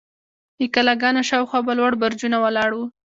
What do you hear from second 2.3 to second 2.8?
ولاړ